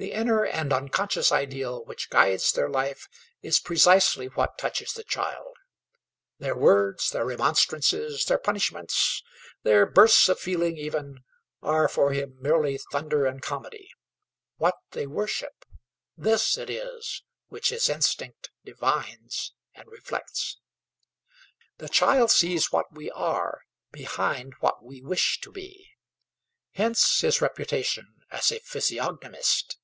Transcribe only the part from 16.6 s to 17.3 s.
is